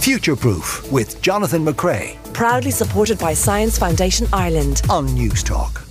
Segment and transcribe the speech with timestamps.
[0.00, 4.80] Future Proof with Jonathan McCrea Proudly supported by Science Foundation Ireland.
[4.88, 5.84] on News Talk.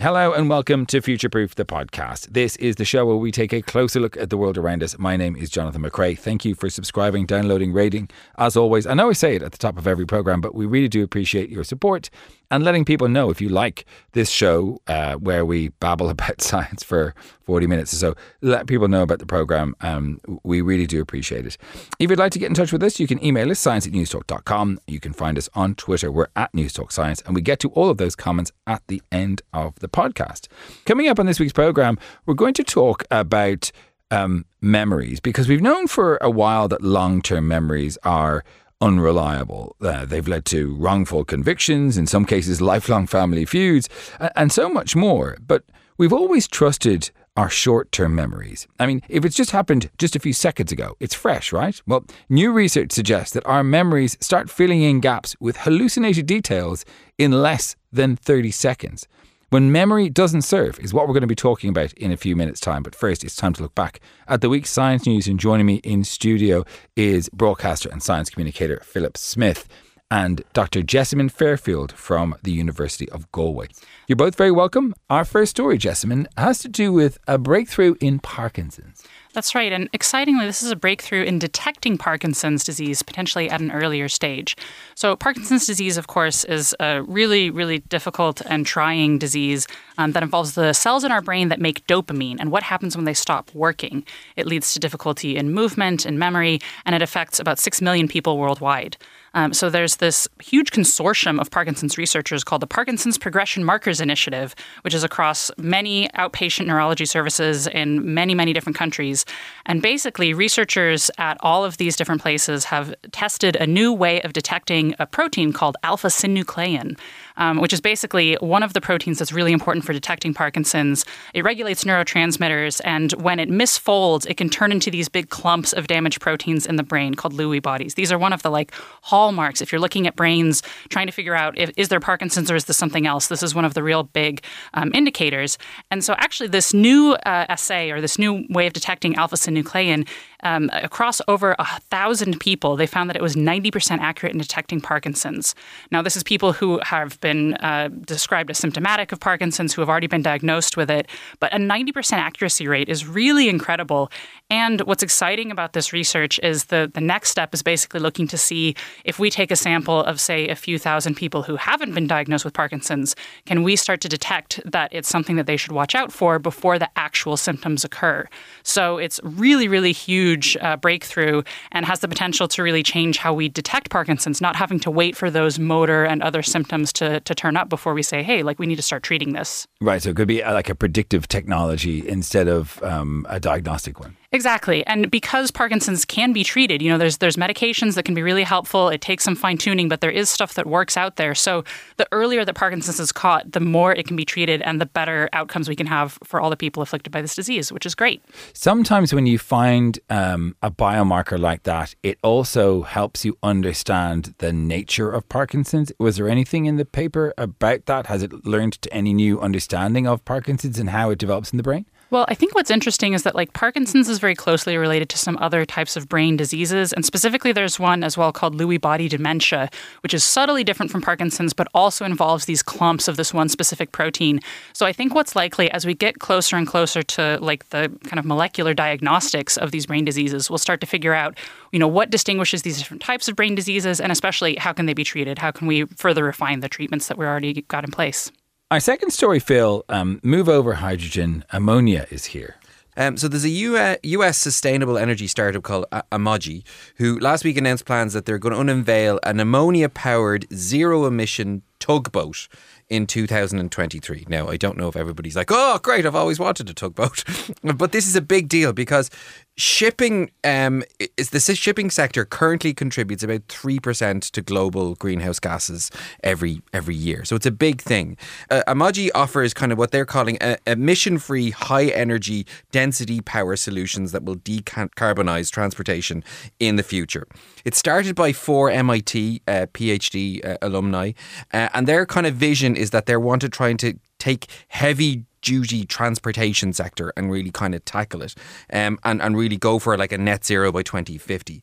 [0.00, 2.28] Hello and welcome to Future Proof, the podcast.
[2.30, 4.96] This is the show where we take a closer look at the world around us.
[4.96, 6.16] My name is Jonathan McCrea.
[6.16, 8.08] Thank you for subscribing, downloading, rating.
[8.36, 10.66] As always, I know I say it at the top of every program, but we
[10.66, 12.10] really do appreciate your support
[12.50, 16.82] and letting people know if you like this show uh, where we babble about science
[16.82, 18.14] for 40 minutes or so.
[18.42, 19.74] Let people know about the program.
[19.80, 21.56] Um, we really do appreciate it.
[21.98, 23.92] If you'd like to get in touch with us, you can email us science at
[23.92, 24.80] newstalk.com.
[24.86, 26.10] You can find us on Twitter.
[26.10, 29.42] We're at Newstalk Science, and we get to all of those comments at the end
[29.52, 30.48] of the podcast.
[30.84, 33.70] Coming up on this week's program, we're going to talk about
[34.10, 38.44] um, memories because we've known for a while that long term memories are
[38.80, 39.76] unreliable.
[39.80, 43.88] Uh, they've led to wrongful convictions, in some cases, lifelong family feuds,
[44.36, 45.36] and so much more.
[45.46, 45.64] But
[45.96, 48.66] we've always trusted our short term memories.
[48.80, 51.80] I mean, if it's just happened just a few seconds ago, it's fresh, right?
[51.86, 56.84] Well, new research suggests that our memories start filling in gaps with hallucinated details
[57.16, 59.06] in less than 30 seconds.
[59.50, 62.36] When memory doesn't serve is what we're going to be talking about in a few
[62.36, 62.82] minutes' time.
[62.82, 65.26] But first, it's time to look back at the week's science news.
[65.26, 66.66] And joining me in studio
[66.96, 69.66] is broadcaster and science communicator Philip Smith
[70.10, 70.82] and Dr.
[70.82, 73.68] Jessamine Fairfield from the University of Galway.
[74.06, 74.94] You're both very welcome.
[75.08, 79.02] Our first story, Jessamine, has to do with a breakthrough in Parkinson's.
[79.38, 79.72] That's right.
[79.72, 84.56] And excitingly, this is a breakthrough in detecting Parkinson's disease potentially at an earlier stage.
[84.96, 90.24] So, Parkinson's disease, of course, is a really, really difficult and trying disease um, that
[90.24, 93.48] involves the cells in our brain that make dopamine and what happens when they stop
[93.54, 94.04] working.
[94.34, 98.38] It leads to difficulty in movement and memory, and it affects about 6 million people
[98.38, 98.96] worldwide.
[99.34, 104.54] Um, so there's this huge consortium of Parkinson's researchers called the Parkinson's Progression Markers Initiative,
[104.82, 109.24] which is across many outpatient neurology services in many, many different countries.
[109.66, 114.32] And basically, researchers at all of these different places have tested a new way of
[114.32, 116.98] detecting a protein called alpha synuclein.
[117.38, 121.04] Um, which is basically one of the proteins that's really important for detecting Parkinson's.
[121.34, 125.86] It regulates neurotransmitters, and when it misfolds, it can turn into these big clumps of
[125.86, 127.94] damaged proteins in the brain called Lewy bodies.
[127.94, 129.60] These are one of the like hallmarks.
[129.60, 132.64] If you're looking at brains, trying to figure out if is there Parkinson's or is
[132.64, 134.42] this something else, this is one of the real big
[134.74, 135.58] um, indicators.
[135.92, 140.08] And so, actually, this new uh, assay or this new way of detecting alpha synuclein
[140.42, 144.80] um, across over a thousand people, they found that it was 90% accurate in detecting
[144.80, 145.54] Parkinson's.
[145.90, 149.88] Now, this is people who have been uh, described as symptomatic of Parkinson's, who have
[149.88, 151.08] already been diagnosed with it,
[151.40, 154.10] but a 90% accuracy rate is really incredible.
[154.50, 158.38] And what's exciting about this research is the, the next step is basically looking to
[158.38, 158.74] see
[159.04, 162.44] if we take a sample of, say, a few thousand people who haven't been diagnosed
[162.44, 163.14] with Parkinson's,
[163.44, 166.78] can we start to detect that it's something that they should watch out for before
[166.78, 168.26] the actual symptoms occur?
[168.62, 173.34] So it's really, really huge uh, breakthrough and has the potential to really change how
[173.34, 177.34] we detect Parkinson's, not having to wait for those motor and other symptoms to, to
[177.34, 179.66] turn up before we say, hey, like we need to start treating this.
[179.80, 184.00] Right, so it could be uh, like a predictive technology instead of um, a diagnostic
[184.00, 184.16] one.
[184.30, 184.86] Exactly.
[184.86, 188.42] And because Parkinson's can be treated, you know, there's there's medications that can be really
[188.42, 188.90] helpful.
[188.90, 191.34] It takes some fine tuning, but there is stuff that works out there.
[191.34, 191.64] So
[191.96, 195.30] the earlier that Parkinson's is caught, the more it can be treated and the better
[195.32, 198.22] outcomes we can have for all the people afflicted by this disease, which is great.
[198.52, 204.52] Sometimes when you find um, a biomarker like that, it also helps you understand the
[204.52, 205.90] nature of Parkinson's.
[205.98, 208.08] Was there anything in the paper about that?
[208.08, 211.62] Has it learned to any new understanding of Parkinson's and how it develops in the
[211.62, 211.86] brain?
[212.10, 215.36] Well, I think what's interesting is that like Parkinson's is very closely related to some
[215.42, 219.68] other types of brain diseases, and specifically there's one as well called Lewy body dementia,
[220.02, 223.92] which is subtly different from Parkinson's, but also involves these clumps of this one specific
[223.92, 224.40] protein.
[224.72, 228.18] So I think what's likely as we get closer and closer to like the kind
[228.18, 231.36] of molecular diagnostics of these brain diseases, we'll start to figure out,
[231.72, 234.94] you know, what distinguishes these different types of brain diseases, and especially how can they
[234.94, 235.38] be treated?
[235.38, 238.32] How can we further refine the treatments that we already got in place?
[238.70, 242.56] Our second story, Phil, um, move over hydrogen ammonia is here.
[242.98, 246.64] Um, so there's a US sustainable energy startup called A- Amogy,
[246.96, 252.48] who last week announced plans that they're going to unveil an ammonia-powered zero-emission tugboat
[252.90, 254.26] in 2023.
[254.28, 256.04] Now, I don't know if everybody's like, "Oh, great!
[256.04, 257.24] I've always wanted a tugboat,"
[257.62, 259.10] but this is a big deal because
[259.58, 260.84] shipping um,
[261.16, 265.90] is the shipping sector currently contributes about three percent to global greenhouse gases
[266.22, 267.24] every every year.
[267.24, 268.16] So it's a big thing.
[268.50, 274.24] Uh, Amogy offers kind of what they're calling a, emission-free, high-energy density power solutions that
[274.24, 276.22] will decarbonize transportation
[276.60, 277.26] in the future.
[277.64, 281.12] It started by four MIT uh, PhD uh, alumni,
[281.52, 285.84] uh, and their kind of vision is that they're wanted trying to take heavy duty
[285.84, 288.34] transportation sector and really kind of tackle it
[288.72, 291.62] um, and, and really go for like a net zero by 2050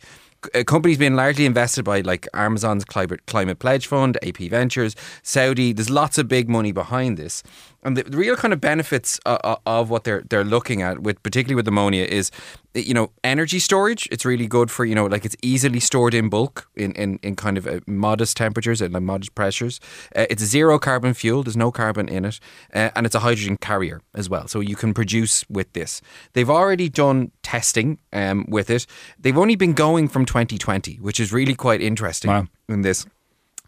[0.54, 5.74] a company's been largely invested by like Amazon's Climate, Climate Pledge Fund, AP Ventures, Saudi.
[5.74, 7.42] There's lots of big money behind this.
[7.83, 11.56] And the, real kind of benefits uh, of what they're they're looking at, with particularly
[11.56, 12.31] with ammonia, is
[12.75, 14.07] you know energy storage.
[14.12, 17.36] It's really good for you know like it's easily stored in bulk in in, in
[17.36, 19.80] kind of uh, modest temperatures and like modest pressures.
[20.16, 21.44] Uh, it's a zero carbon fuel.
[21.44, 22.39] There's no carbon in it,
[22.74, 24.48] uh, and it's a hydrogen carrier as well.
[24.48, 26.01] So you can produce with this.
[26.33, 28.86] They've already done testing um, with it.
[29.19, 32.48] They've only been going from 2020, which is really quite interesting Wow.
[32.68, 33.06] in this.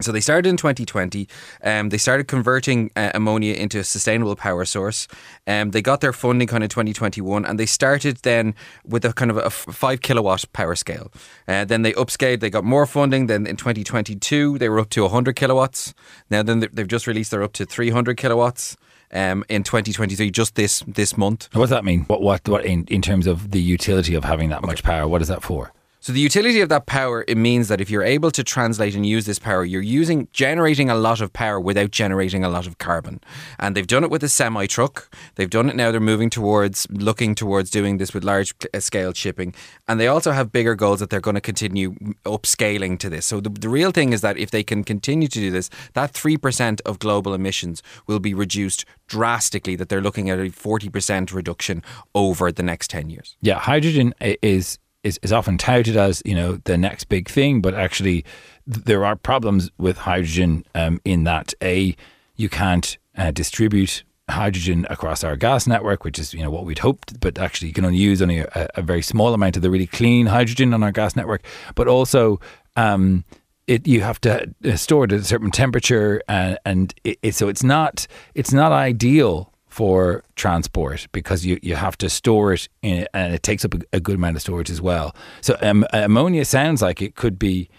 [0.01, 1.27] So they started in 2020.
[1.63, 5.07] Um, they started converting uh, ammonia into a sustainable power source.
[5.47, 8.53] Um, they got their funding kind of 2021, and they started then
[8.85, 11.11] with a kind of a five kilowatt power scale.
[11.47, 12.39] Uh, then they upscaled.
[12.41, 13.27] They got more funding.
[13.27, 15.93] Then in 2022, they were up to 100 kilowatts.
[16.29, 18.77] Now then they- they've just released they're up to 300 kilowatts.
[19.13, 21.47] Um, in 2023, just this this month.
[21.53, 22.01] What does that mean?
[22.07, 25.07] What what what in, in terms of the utility of having that much power?
[25.07, 25.71] What is that for?
[26.07, 29.05] So the utility of that power it means that if you're able to translate and
[29.05, 32.77] use this power, you're using generating a lot of power without generating a lot of
[32.77, 33.19] carbon.
[33.59, 35.13] And they've done it with a semi truck.
[35.35, 35.91] They've done it now.
[35.91, 39.53] They're moving towards looking towards doing this with large uh, scale shipping.
[39.85, 43.25] And they also have bigger goals that they're going to continue upscaling to this.
[43.25, 46.11] So the, the real thing is that if they can continue to do this, that
[46.11, 49.75] three percent of global emissions will be reduced drastically.
[49.75, 51.83] That they're looking at a forty percent reduction
[52.15, 53.35] over the next ten years.
[53.41, 57.73] Yeah, hydrogen is is is often touted as you know the next big thing, but
[57.73, 58.23] actually
[58.65, 61.95] there are problems with hydrogen um, in that a
[62.35, 66.79] you can't uh, distribute hydrogen across our gas network, which is you know what we'd
[66.79, 69.69] hoped, but actually you can only use only a, a very small amount of the
[69.69, 71.43] really clean hydrogen on our gas network.
[71.75, 72.39] But also,
[72.75, 73.23] um,
[73.67, 77.35] it you have to uh, store it at a certain temperature, and, and it, it,
[77.35, 82.67] so it's not it's not ideal for transport because you, you have to store it
[82.81, 85.15] in and it takes up a, a good amount of storage as well.
[85.41, 87.69] So um, ammonia sounds like it could be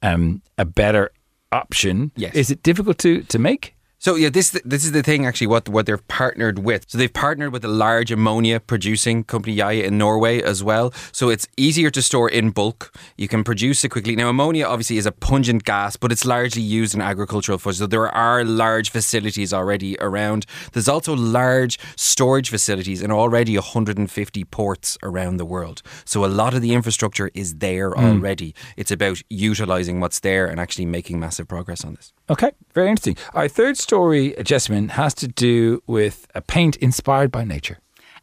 [0.00, 1.10] um, a better
[1.50, 2.12] option.
[2.14, 2.36] Yes.
[2.36, 3.74] Is it difficult to, to make?
[4.00, 5.48] So yeah, this this is the thing actually.
[5.48, 6.84] What what they've partnered with.
[6.86, 10.92] So they've partnered with a large ammonia producing company Yara in Norway as well.
[11.10, 12.94] So it's easier to store in bulk.
[13.16, 14.14] You can produce it quickly.
[14.14, 17.78] Now ammonia obviously is a pungent gas, but it's largely used in agricultural foods.
[17.78, 20.46] So there are large facilities already around.
[20.72, 25.82] There's also large storage facilities in already 150 ports around the world.
[26.04, 28.04] So a lot of the infrastructure is there hmm.
[28.04, 28.54] already.
[28.76, 32.12] It's about utilizing what's there and actually making massive progress on this.
[32.30, 33.16] Okay, very interesting.
[33.32, 37.78] Our third story, Jessamine, has to do with a paint inspired by nature.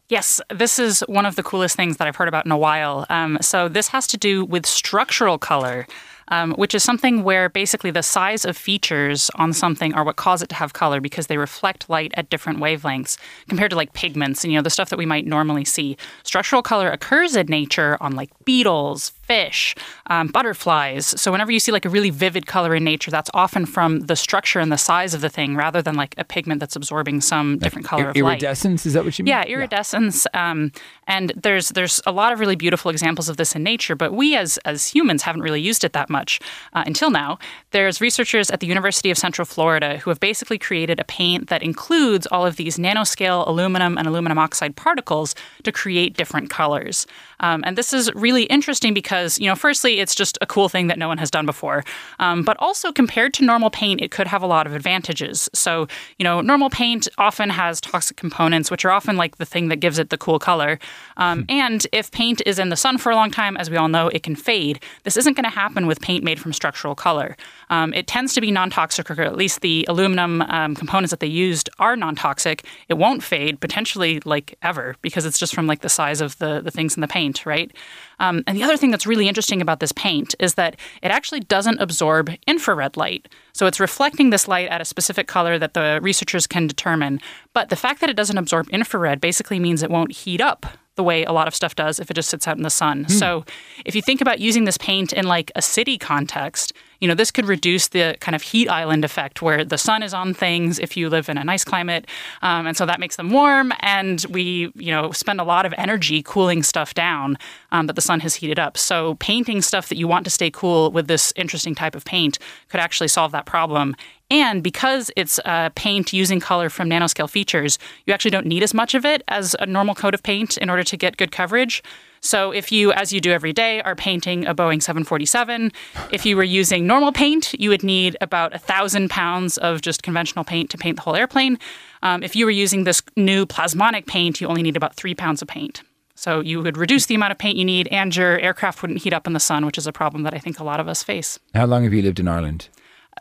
[0.08, 3.06] Yes, this is one of the coolest things that I've heard about in a while.
[3.10, 5.86] Um, so, this has to do with structural color.
[6.28, 10.42] Um, which is something where basically the size of features on something are what cause
[10.42, 13.16] it to have color because they reflect light at different wavelengths
[13.48, 15.96] compared to like pigments and you know the stuff that we might normally see.
[16.24, 19.74] Structural color occurs in nature on like beetles, fish,
[20.06, 21.06] um, butterflies.
[21.20, 24.16] So whenever you see like a really vivid color in nature, that's often from the
[24.16, 27.58] structure and the size of the thing rather than like a pigment that's absorbing some
[27.58, 28.42] different color Ir- of light.
[28.42, 29.30] iridescence, is that what you mean?
[29.30, 30.26] Yeah, iridescence.
[30.34, 30.70] Um,
[31.06, 34.36] and there's there's a lot of really beautiful examples of this in nature, but we
[34.36, 36.40] as as humans haven't really used it that much
[36.72, 37.38] uh, until now.
[37.72, 41.62] There's researchers at the University of Central Florida who have basically created a paint that
[41.62, 45.34] includes all of these nanoscale aluminum and aluminum oxide particles
[45.64, 47.06] to create different colors.
[47.40, 50.88] Um, and this is really interesting because, you know, firstly, it's just a cool thing
[50.88, 51.84] that no one has done before.
[52.18, 55.48] Um, but also, compared to normal paint, it could have a lot of advantages.
[55.52, 55.88] So,
[56.18, 59.80] you know, normal paint often has toxic components, which are often like the thing that
[59.80, 60.78] gives it the cool color.
[61.16, 63.88] Um, And if paint is in the sun for a long time, as we all
[63.88, 64.80] know, it can fade.
[65.04, 67.36] This isn't going to happen with paint made from structural color.
[67.70, 71.20] Um, it tends to be non toxic, or at least the aluminum um, components that
[71.20, 72.64] they used are non toxic.
[72.88, 76.60] It won't fade, potentially like ever, because it's just from like the size of the,
[76.60, 77.70] the things in the paint, right?
[78.18, 81.40] Um, and the other thing that's really interesting about this paint is that it actually
[81.40, 83.28] doesn't absorb infrared light.
[83.52, 87.20] So it's reflecting this light at a specific color that the researchers can determine.
[87.52, 91.04] But the fact that it doesn't absorb infrared basically means it won't heat up the
[91.04, 93.06] way a lot of stuff does if it just sits out in the sun.
[93.08, 93.44] So
[93.84, 97.30] if you think about using this paint in like a city context, you know, this
[97.30, 100.96] could reduce the kind of heat island effect where the sun is on things if
[100.96, 102.06] you live in a nice climate.
[102.42, 103.72] Um, and so that makes them warm.
[103.80, 107.38] And we, you know, spend a lot of energy cooling stuff down
[107.72, 108.76] um, that the sun has heated up.
[108.76, 112.38] So painting stuff that you want to stay cool with this interesting type of paint
[112.68, 113.94] could actually solve that problem.
[114.30, 118.74] And because it's uh, paint using color from nanoscale features, you actually don't need as
[118.74, 121.82] much of it as a normal coat of paint in order to get good coverage.
[122.20, 125.70] So if you, as you do every day, are painting a Boeing 747,
[126.10, 130.02] if you were using normal paint, you would need about a thousand pounds of just
[130.02, 131.56] conventional paint to paint the whole airplane.
[132.02, 135.40] Um, if you were using this new plasmonic paint, you only need about three pounds
[135.40, 135.82] of paint.
[136.16, 139.12] So you would reduce the amount of paint you need, and your aircraft wouldn't heat
[139.12, 141.02] up in the sun, which is a problem that I think a lot of us
[141.04, 141.38] face.
[141.54, 142.70] How long have you lived in Ireland?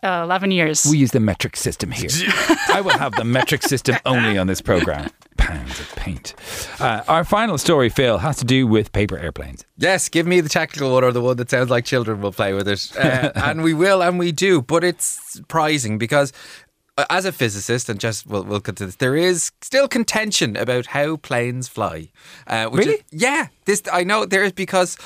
[0.03, 0.85] Uh, 11 years.
[0.89, 2.09] We use the metric system here.
[2.73, 5.09] I will have the metric system only on this program.
[5.37, 6.33] Pounds of paint.
[6.79, 9.65] Uh, our final story, Phil, has to do with paper airplanes.
[9.77, 12.53] Yes, give me the technical one or the one that sounds like children will play
[12.53, 12.91] with it.
[12.97, 14.61] Uh, and we will and we do.
[14.61, 16.31] But it's surprising because
[16.97, 20.55] uh, as a physicist, and just we'll, we'll get to this, there is still contention
[20.55, 22.09] about how planes fly.
[22.47, 22.97] Uh, which Really?
[22.97, 24.97] Is, yeah, this I know there is because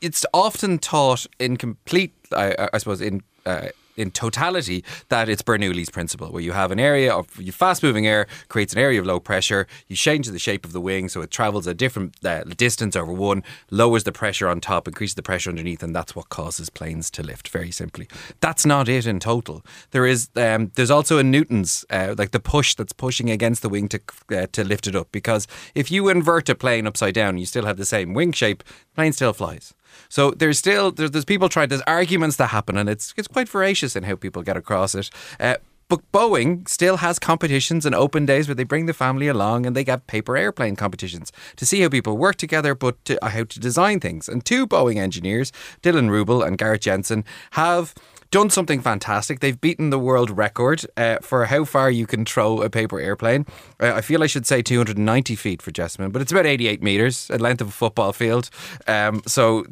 [0.00, 3.22] it's often taught in complete, I, I suppose, in.
[3.46, 8.06] Uh, in totality, that it's Bernoulli's principle, where you have an area of fast moving
[8.06, 9.66] air creates an area of low pressure.
[9.88, 13.12] You change the shape of the wing so it travels a different uh, distance over
[13.12, 17.10] one, lowers the pressure on top, increases the pressure underneath, and that's what causes planes
[17.10, 17.48] to lift.
[17.48, 18.08] Very simply,
[18.40, 19.64] that's not it in total.
[19.90, 23.68] There is um, there's also a Newton's uh, like the push that's pushing against the
[23.68, 25.08] wing to uh, to lift it up.
[25.12, 28.62] Because if you invert a plane upside down, you still have the same wing shape.
[28.94, 29.74] Plane still flies.
[30.08, 33.48] So there's still there's, there's people trying there's arguments that happen, and it's it's quite
[33.48, 35.10] voracious in how people get across it.
[35.40, 35.56] Uh,
[35.88, 39.76] but Boeing still has competitions and open days where they bring the family along and
[39.76, 43.44] they get paper airplane competitions to see how people work together, but to, uh, how
[43.44, 44.28] to design things.
[44.28, 47.94] And two Boeing engineers, Dillon Ruble and Garrett Jensen, have
[48.34, 49.38] done something fantastic.
[49.38, 53.46] They've beaten the world record uh, for how far you can throw a paper airplane.
[53.78, 57.30] Uh, I feel I should say 290 feet for Jessamine, but it's about 88 meters,
[57.30, 58.50] a length of a football field.
[58.88, 59.64] Um, so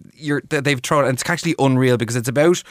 [0.48, 2.62] they've thrown, and it's actually unreal because it's about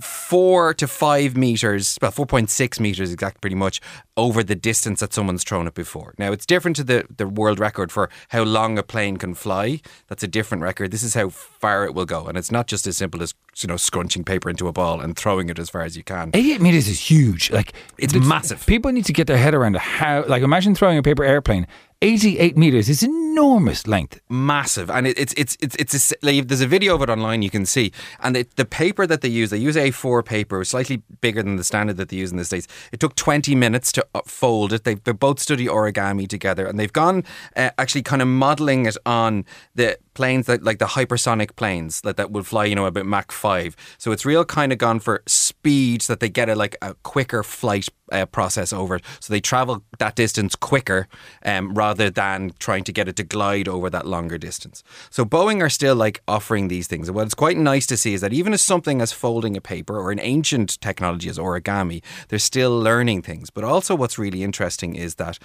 [0.00, 3.80] four to five meters, well, 4.6 meters exact, pretty much,
[4.16, 6.14] over the distance that someone's thrown it before.
[6.18, 9.80] Now, it's different to the, the world record for how long a plane can fly.
[10.06, 10.92] That's a different record.
[10.92, 12.26] This is how far it will go.
[12.26, 15.16] And it's not just as simple as, you know, scrunching paper into a ball and
[15.16, 16.30] throwing it as far as you can.
[16.32, 17.50] 88 meters is huge.
[17.50, 18.64] Like It's massive.
[18.66, 20.24] People need to get their head around how.
[20.26, 21.66] Like, imagine throwing a paper airplane.
[22.00, 24.20] 88 meters is enormous length.
[24.28, 27.42] massive, and it, it's it's it's it's a like, there's a video of it online
[27.42, 31.02] you can see, and it, the paper that they use, they use A4 paper, slightly
[31.20, 32.68] bigger than the standard that they use in the states.
[32.92, 34.84] It took 20 minutes to uh, fold it.
[34.84, 37.24] They they both study origami together, and they've gone
[37.56, 42.16] uh, actually kind of modeling it on the planes that like the hypersonic planes that,
[42.16, 43.76] that would fly, you know, about Mach five.
[43.98, 46.94] So it's real kind of gone for speed, so that they get a like a
[47.02, 49.04] quicker flight uh, process over it.
[49.20, 51.08] So they travel that distance quicker
[51.44, 54.82] um, rather than trying to get it to glide over that longer distance.
[55.10, 57.08] So Boeing are still like offering these things.
[57.08, 59.60] And what is quite nice to see is that even as something as folding a
[59.60, 63.50] paper or an ancient technology as origami, they're still learning things.
[63.50, 65.38] But also what's really interesting is that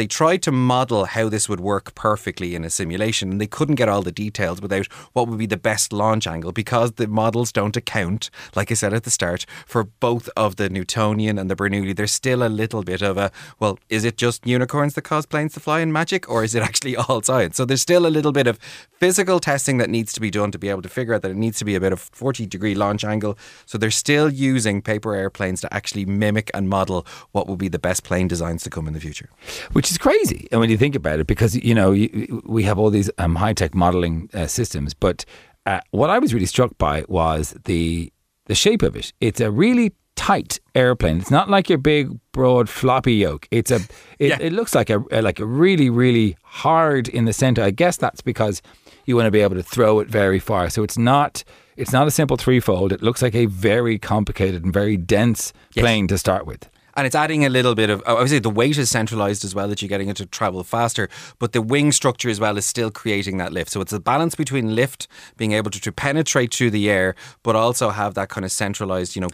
[0.00, 3.74] they tried to model how this would work perfectly in a simulation and they couldn't
[3.74, 7.52] get all the details without what would be the best launch angle because the models
[7.52, 11.54] don't account, like I said at the start, for both of the Newtonian and the
[11.54, 11.94] Bernoulli.
[11.94, 15.52] There's still a little bit of a, well, is it just unicorns that cause planes
[15.52, 17.58] to fly in magic or is it actually all science?
[17.58, 18.58] So there's still a little bit of
[18.90, 21.36] physical testing that needs to be done to be able to figure out that it
[21.36, 23.36] needs to be a 40 degree launch angle.
[23.66, 27.78] So they're still using paper airplanes to actually mimic and model what will be the
[27.78, 29.28] best plane designs to come in the future.
[29.72, 30.48] which is crazy.
[30.50, 33.36] And when you think about it, because you know you, we have all these um,
[33.36, 35.24] high tech modeling uh, systems, but
[35.66, 38.12] uh, what I was really struck by was the
[38.46, 39.12] the shape of it.
[39.20, 41.18] It's a really tight airplane.
[41.18, 43.46] It's not like your big, broad, floppy yoke.
[43.50, 43.80] It's a.
[44.18, 44.38] It, Yeah.
[44.40, 47.62] it looks like a like a really, really hard in the center.
[47.62, 48.60] I guess that's because
[49.06, 50.68] you want to be able to throw it very far.
[50.70, 51.42] So it's not.
[51.76, 52.92] It's not a simple threefold.
[52.92, 55.82] It looks like a very complicated and very dense Yes.
[55.82, 56.68] plane to start with.
[56.96, 59.80] And it's adding a little bit of, obviously, the weight is centralized as well, that
[59.82, 63.38] you're getting it to travel faster, but the wing structure as well is still creating
[63.38, 63.70] that lift.
[63.70, 67.56] So it's a balance between lift, being able to, to penetrate through the air, but
[67.56, 69.30] also have that kind of centralized, you know,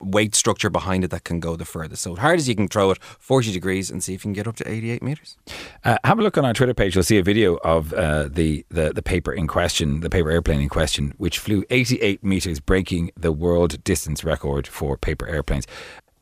[0.00, 2.02] weight structure behind it that can go the furthest.
[2.02, 4.46] So hard as you can throw it, 40 degrees, and see if you can get
[4.48, 5.36] up to 88 meters.
[5.84, 6.94] Uh, have a look on our Twitter page.
[6.94, 10.60] You'll see a video of uh, the, the the paper in question, the paper airplane
[10.60, 15.66] in question, which flew 88 meters, breaking the world distance record for paper airplanes.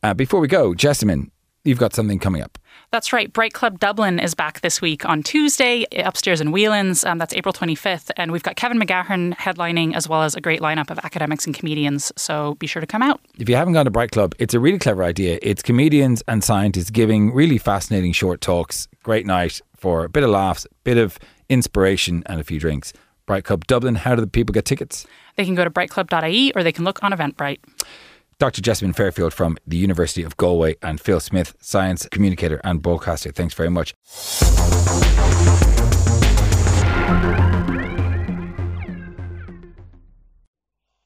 [0.03, 1.31] Uh, before we go, Jessamine,
[1.65, 2.59] you've got something coming up.
[2.91, 3.31] That's right.
[3.31, 7.05] Bright Club Dublin is back this week on Tuesday upstairs in Whelan's.
[7.05, 8.11] Um, that's April 25th.
[8.17, 11.55] And we've got Kevin McGahern headlining as well as a great lineup of academics and
[11.55, 12.11] comedians.
[12.17, 13.21] So be sure to come out.
[13.39, 15.39] If you haven't gone to Bright Club, it's a really clever idea.
[15.43, 18.89] It's comedians and scientists giving really fascinating short talks.
[19.03, 21.19] Great night for a bit of laughs, a bit of
[21.51, 22.95] inspiration, and a few drinks.
[23.27, 23.97] Bright Club Dublin.
[23.97, 25.07] How do the people get tickets?
[25.37, 27.59] They can go to brightclub.ie or they can look on Eventbrite.
[28.39, 28.63] Dr.
[28.63, 33.33] Jessamine Fairfield from the University of Galway and Phil Smith, science communicator and broadcaster.
[33.33, 33.95] Thanks very much.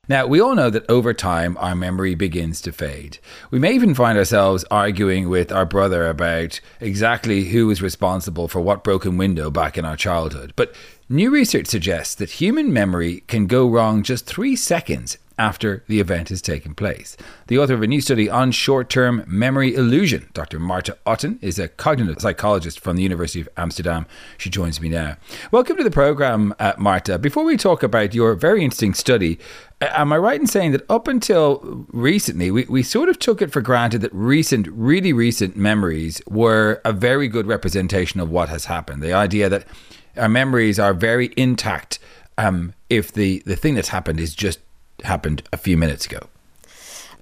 [0.09, 3.19] Now, we all know that over time our memory begins to fade.
[3.51, 8.61] We may even find ourselves arguing with our brother about exactly who was responsible for
[8.61, 10.53] what broken window back in our childhood.
[10.55, 10.75] But
[11.09, 16.29] new research suggests that human memory can go wrong just three seconds after the event
[16.29, 17.17] has taken place.
[17.47, 20.59] The author of a new study on short term memory illusion, Dr.
[20.59, 24.07] Marte Otten, is a cognitive psychologist from the University of Amsterdam.
[24.39, 25.17] She joins me now.
[25.51, 27.21] Welcome to the program, uh, Marte.
[27.21, 29.39] Before we talk about your very interesting study,
[29.81, 33.43] uh, am I right in saying that up until recently, we, we sort of took
[33.43, 38.49] it for granted that recent, really recent memories were a very good representation of what
[38.49, 39.03] has happened?
[39.03, 39.65] The idea that
[40.17, 41.99] our memories are very intact
[42.39, 44.61] um, if the, the thing that's happened is just
[45.05, 46.29] happened a few minutes ago.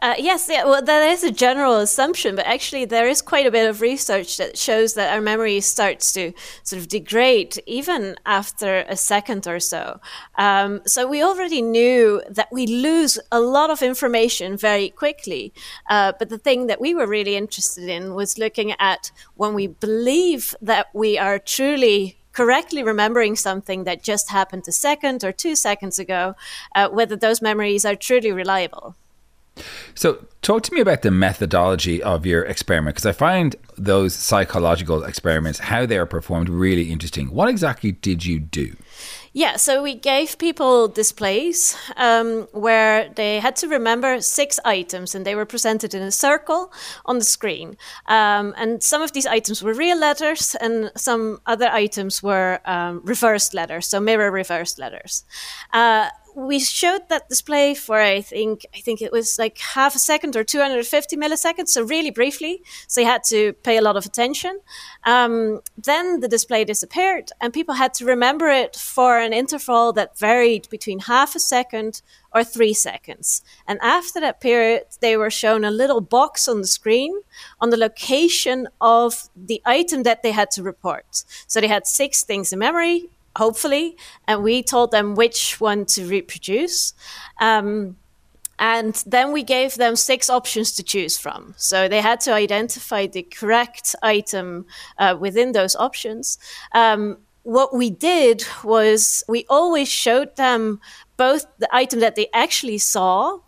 [0.02, 3.50] Uh, yes, yeah, well, that is a general assumption, but actually, there is quite a
[3.50, 8.86] bit of research that shows that our memory starts to sort of degrade even after
[8.88, 10.00] a second or so.
[10.36, 15.52] Um, so, we already knew that we lose a lot of information very quickly.
[15.90, 19.66] Uh, but the thing that we were really interested in was looking at when we
[19.66, 25.54] believe that we are truly correctly remembering something that just happened a second or two
[25.54, 26.34] seconds ago,
[26.74, 28.96] uh, whether those memories are truly reliable.
[29.94, 35.04] So, talk to me about the methodology of your experiment because I find those psychological
[35.04, 37.30] experiments, how they are performed, really interesting.
[37.30, 38.74] What exactly did you do?
[39.32, 45.24] Yeah, so we gave people displays um, where they had to remember six items and
[45.24, 46.72] they were presented in a circle
[47.06, 47.76] on the screen.
[48.06, 53.02] Um, and some of these items were real letters and some other items were um,
[53.04, 55.24] reversed letters, so mirror reversed letters.
[55.72, 59.98] Uh, we showed that display for I think I think it was like half a
[59.98, 62.62] second or 250 milliseconds, so really briefly.
[62.86, 64.60] So you had to pay a lot of attention.
[65.04, 70.18] Um, then the display disappeared, and people had to remember it for an interval that
[70.18, 73.42] varied between half a second or three seconds.
[73.66, 77.12] And after that period, they were shown a little box on the screen
[77.60, 81.24] on the location of the item that they had to report.
[81.46, 83.08] So they had six things in memory
[83.40, 83.96] hopefully,
[84.28, 86.92] and we told them which one to reproduce.
[87.40, 87.96] Um,
[88.58, 91.54] and then we gave them six options to choose from.
[91.56, 94.66] So they had to identify the correct item
[94.98, 96.38] uh, within those options.
[96.74, 100.80] Um, what we did was we always showed them
[101.16, 103.38] both the item that they actually saw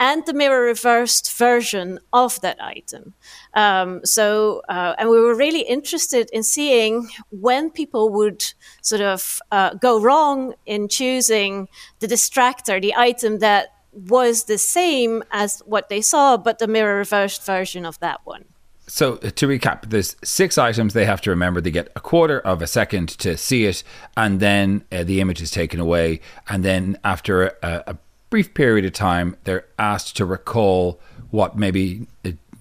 [0.00, 3.12] and the mirror reversed version of that item.
[3.52, 8.42] Um, so, uh, and we were really interested in seeing when people would
[8.80, 11.68] sort of uh, go wrong in choosing
[12.00, 16.96] the distractor, the item that was the same as what they saw, but the mirror
[16.96, 18.46] reversed version of that one.
[18.86, 21.60] So uh, to recap, there's six items they have to remember.
[21.60, 23.84] They get a quarter of a second to see it,
[24.16, 26.20] and then uh, the image is taken away.
[26.48, 27.98] And then after a, a
[28.30, 32.06] brief period of time, they're asked to recall what maybe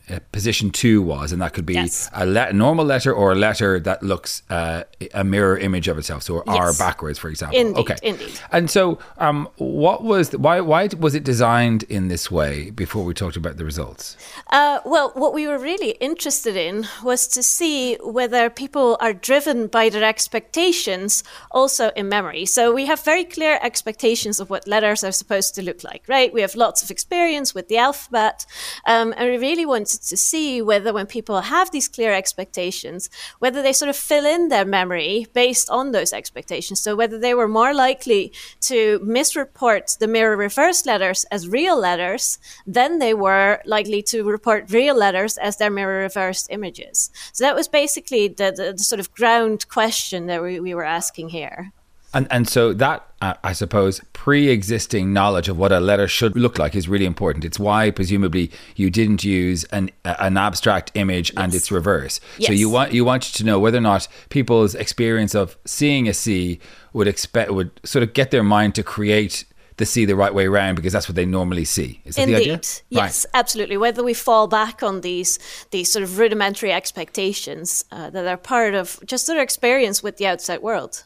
[0.09, 2.09] uh, position two was, and that could be yes.
[2.13, 6.23] a le- normal letter or a letter that looks uh, a mirror image of itself,
[6.23, 6.57] so yes.
[6.57, 7.59] R backwards, for example.
[7.59, 8.39] Indeed, okay, indeed.
[8.51, 12.71] And so, um, what was the, why why was it designed in this way?
[12.71, 14.17] Before we talked about the results.
[14.51, 19.67] Uh, well, what we were really interested in was to see whether people are driven
[19.67, 22.45] by their expectations also in memory.
[22.45, 26.33] So we have very clear expectations of what letters are supposed to look like, right?
[26.33, 28.45] We have lots of experience with the alphabet,
[28.85, 29.65] um, and we really
[29.99, 33.09] wanted to see whether when people have these clear expectations,
[33.39, 36.81] whether they sort of fill in their memory based on those expectations.
[36.81, 38.31] So whether they were more likely
[38.61, 44.71] to misreport the mirror reverse letters as real letters than they were likely to report
[44.71, 47.11] real letters as their mirror reversed images.
[47.33, 50.85] So that was basically the, the, the sort of ground question that we, we were
[50.85, 51.71] asking here.
[52.13, 56.57] And and so that uh, I suppose pre-existing knowledge of what a letter should look
[56.57, 57.45] like is really important.
[57.45, 61.43] It's why presumably you didn't use an an abstract image yes.
[61.43, 62.19] and its reverse.
[62.37, 62.47] Yes.
[62.47, 66.13] So you want you wanted to know whether or not people's experience of seeing a
[66.13, 66.59] C
[66.93, 69.45] would expect would sort of get their mind to create
[69.77, 72.01] the C the right way around because that's what they normally see.
[72.05, 72.35] Is that Indeed.
[72.35, 72.61] the idea?
[72.89, 73.39] Yes, right.
[73.39, 73.77] absolutely.
[73.77, 75.39] Whether we fall back on these
[75.71, 80.27] these sort of rudimentary expectations uh, that are part of just their experience with the
[80.27, 81.03] outside world.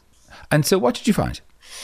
[0.50, 1.40] And so, what did you find?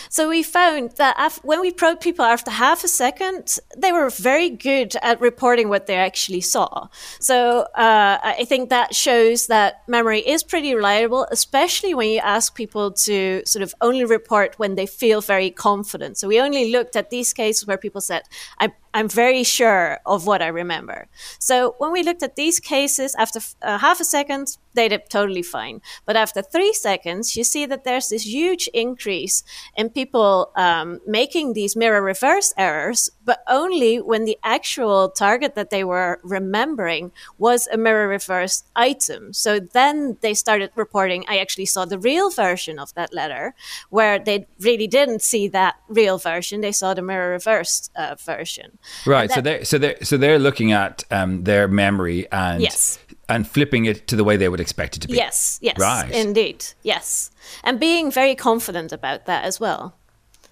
[0.09, 4.11] So we found that af- when we probed people after half a second, they were
[4.11, 6.89] very good at reporting what they actually saw.
[7.19, 12.55] So uh, I think that shows that memory is pretty reliable, especially when you ask
[12.55, 16.19] people to sort of only report when they feel very confident.
[16.19, 18.23] So we only looked at these cases where people said,
[18.59, 21.07] "I'm I'm very sure of what I remember.
[21.39, 25.43] So when we looked at these cases after uh, half a second, they did totally
[25.43, 25.81] fine.
[26.07, 29.43] But after three seconds, you see that there's this huge increase
[29.77, 35.71] in people um, making these mirror reverse errors, but only when the actual target that
[35.71, 39.33] they were remembering was a mirror reverse item.
[39.33, 43.55] So then they started reporting, I actually saw the real version of that letter,
[43.91, 46.61] where they really didn't see that real version.
[46.61, 48.79] They saw the mirror reversed uh, version.
[49.07, 49.29] Right.
[49.29, 52.99] That, so they're so they're so they're looking at um, their memory and yes
[53.31, 55.15] and flipping it to the way they would expect it to be.
[55.15, 56.11] Yes, yes, right.
[56.11, 57.31] indeed, yes,
[57.63, 59.95] and being very confident about that as well.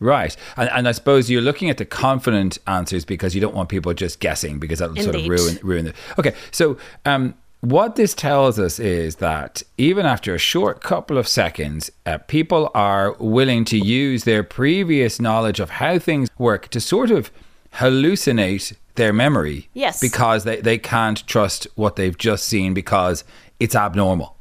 [0.00, 3.68] Right, and, and I suppose you're looking at the confident answers because you don't want
[3.68, 5.94] people just guessing because that'll sort of ruin ruin the.
[6.18, 11.26] Okay, so um, what this tells us is that even after a short couple of
[11.26, 16.80] seconds, uh, people are willing to use their previous knowledge of how things work to
[16.80, 17.32] sort of
[17.78, 19.68] hallucinate their memory.
[19.74, 20.00] Yes.
[20.00, 23.24] Because they, they can't trust what they've just seen because
[23.60, 24.37] it's abnormal.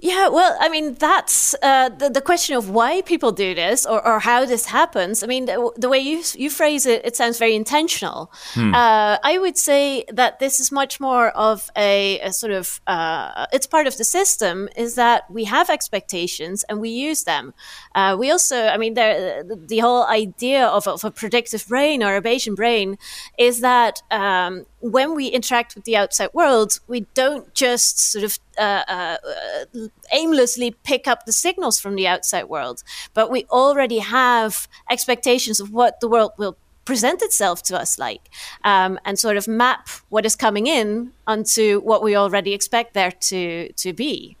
[0.00, 4.06] Yeah, well, I mean, that's uh, the, the question of why people do this or,
[4.06, 5.24] or how this happens.
[5.24, 8.30] I mean, the, the way you, you phrase it, it sounds very intentional.
[8.52, 8.72] Hmm.
[8.74, 13.46] Uh, I would say that this is much more of a, a sort of, uh,
[13.52, 17.52] it's part of the system, is that we have expectations and we use them.
[17.96, 22.14] Uh, we also, I mean, the, the whole idea of, of a predictive brain or
[22.14, 22.98] a Bayesian brain
[23.36, 28.38] is that um, when we interact with the outside world, we don't just sort of
[28.58, 29.16] uh, uh,
[30.12, 32.82] aimlessly pick up the signals from the outside world,
[33.14, 38.30] but we already have expectations of what the world will present itself to us like,
[38.64, 43.12] um, and sort of map what is coming in onto what we already expect there
[43.12, 44.36] to to be.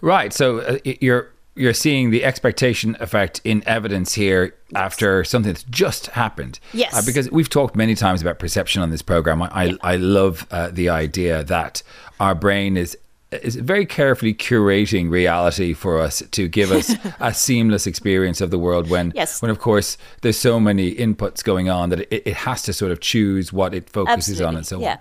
[0.00, 0.32] Right.
[0.32, 6.06] So uh, you're you're seeing the expectation effect in evidence here after something that's just
[6.08, 6.58] happened.
[6.72, 6.94] Yes.
[6.94, 9.42] Uh, because we've talked many times about perception on this program.
[9.42, 9.74] I, yeah.
[9.82, 11.82] I, I, love uh, the idea that
[12.20, 12.96] our brain is
[13.30, 18.58] is very carefully curating reality for us to give us a seamless experience of the
[18.58, 19.40] world when yes.
[19.40, 22.92] when of course there's so many inputs going on that it, it has to sort
[22.92, 24.44] of choose what it focuses Absolutely.
[24.44, 24.90] on and so yeah.
[24.92, 24.98] on.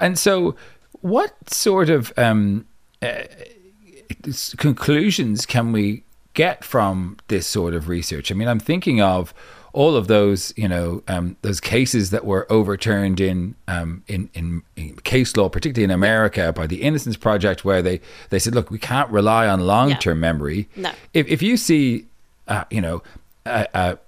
[0.00, 0.56] And so
[1.02, 2.66] what sort of um,
[3.02, 3.24] uh,
[4.56, 8.30] conclusions can we get from this sort of research?
[8.30, 9.34] I mean, I'm thinking of
[9.72, 14.62] all of those, you know, um, those cases that were overturned in, um, in, in,
[14.76, 18.70] in case law, particularly in America, by the Innocence Project, where they they said, look,
[18.70, 20.68] we can't rely on long term memory.
[20.76, 20.92] No.
[21.12, 22.06] If if you see,
[22.46, 23.02] uh, you know,
[23.44, 23.98] a,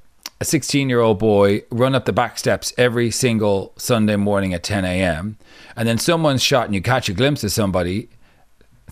[0.41, 4.63] a 16 year old boy run up the back steps every single Sunday morning at
[4.63, 5.37] 10 a.m.
[5.75, 8.09] and then someone's shot and you catch a glimpse of somebody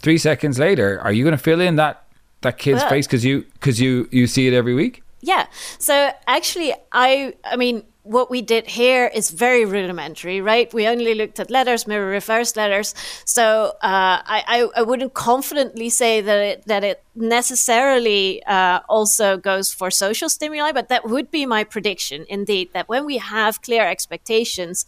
[0.04, 2.04] three seconds later, are you going to fill in that
[2.42, 5.02] that kid's face because you because you you see it every week?
[5.22, 5.46] Yeah.
[5.78, 7.82] So actually, I I mean.
[8.06, 10.68] What we did here is very rudimentary, right?
[10.74, 12.94] We only looked at letters, mirror reverse letters.
[13.24, 19.38] So uh, I, I, I, wouldn't confidently say that it, that it necessarily uh, also
[19.38, 23.62] goes for social stimuli, but that would be my prediction, indeed, that when we have
[23.62, 24.84] clear expectations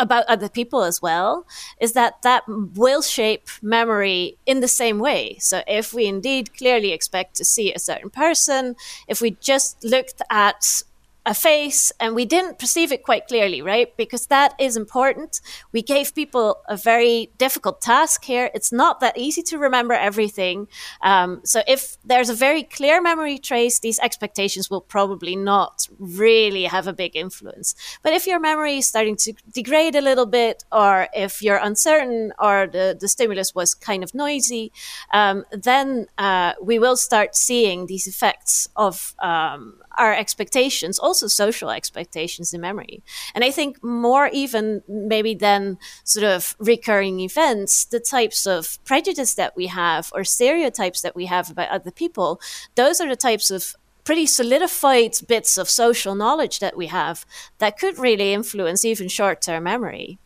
[0.00, 1.46] about other people as well
[1.80, 5.36] is that that will shape memory in the same way.
[5.38, 10.22] So if we indeed clearly expect to see a certain person, if we just looked
[10.30, 10.82] at
[11.26, 13.94] a face and we didn't perceive it quite clearly, right?
[13.96, 15.40] Because that is important.
[15.70, 18.50] We gave people a very difficult task here.
[18.54, 20.68] It's not that easy to remember everything.
[21.02, 26.64] Um, so if there's a very clear memory trace, these expectations will probably not really
[26.64, 27.74] have a big influence.
[28.02, 32.32] But if your memory is starting to degrade a little bit, or if you're uncertain,
[32.38, 34.72] or the, the stimulus was kind of noisy,
[35.12, 41.70] um, then uh, we will start seeing these effects of um, our expectations, also social
[41.70, 43.02] expectations in memory.
[43.34, 49.34] And I think more even maybe than sort of recurring events, the types of prejudice
[49.34, 52.40] that we have or stereotypes that we have about other people,
[52.74, 53.74] those are the types of
[54.04, 57.26] pretty solidified bits of social knowledge that we have
[57.58, 60.18] that could really influence even short term memory.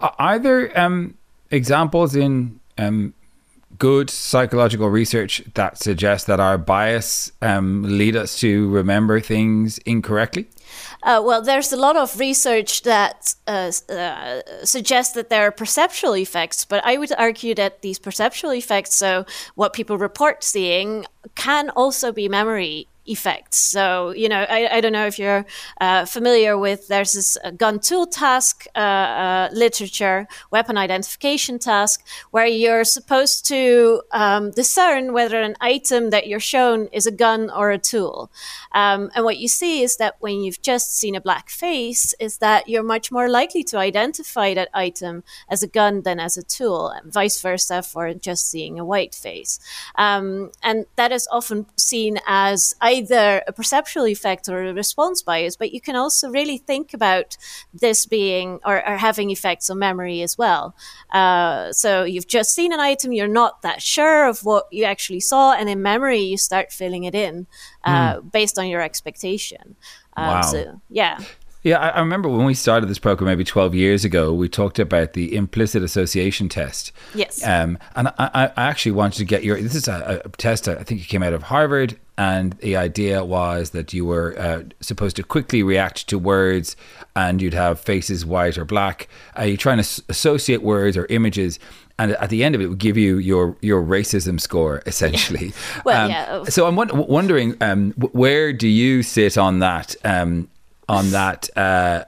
[0.00, 1.16] Are there um,
[1.50, 3.14] examples in um,
[3.78, 10.48] good psychological research that suggests that our bias um, lead us to remember things incorrectly?
[11.02, 16.16] Uh, well, there's a lot of research that uh, uh, suggests that there are perceptual
[16.16, 21.70] effects, but I would argue that these perceptual effects, so what people report seeing, can
[21.70, 23.58] also be memory effects.
[23.58, 25.46] So, you know, I, I don't know if you're
[25.80, 32.04] uh, familiar with there's this uh, gun tool task uh, uh, literature, weapon identification task,
[32.30, 37.50] where you're supposed to um, discern whether an item that you're shown is a gun
[37.50, 38.30] or a tool.
[38.72, 42.38] Um, and what you see is that when you've just seen a black face is
[42.38, 46.42] that you're much more likely to identify that item as a gun than as a
[46.42, 49.58] tool, and vice versa for just seeing a white face.
[49.96, 55.56] Um, and that is often seen as either a perceptual effect or a response bias,
[55.56, 57.36] but you can also really think about
[57.72, 60.74] this being or, or having effects on memory as well.
[61.10, 65.20] Uh, so you've just seen an item, you're not that sure of what you actually
[65.20, 67.46] saw, and in memory, you start filling it in
[67.84, 68.32] uh, mm.
[68.32, 69.76] based on your expectation.
[70.16, 70.40] Um, wow.
[70.42, 71.20] So, yeah.
[71.62, 75.14] Yeah, I, remember when we started this program maybe 12 years ago, we talked about
[75.14, 76.92] the implicit association test.
[77.14, 77.44] Yes.
[77.44, 80.84] Um, and I, I actually wanted to get your, this is a, a test, I
[80.84, 81.98] think it came out of Harvard.
[82.18, 86.76] And the idea was that you were uh, supposed to quickly react to words
[87.14, 89.08] and you'd have faces white or black.
[89.38, 91.58] Uh, you're trying to associate words or images
[91.98, 95.46] and at the end of it, it would give you your your racism score essentially.
[95.46, 95.82] Yeah.
[95.84, 96.44] well, um, yeah.
[96.44, 99.96] So I'm wondering, um, where do you sit on that?
[100.04, 100.48] Um,
[100.88, 102.04] on that uh,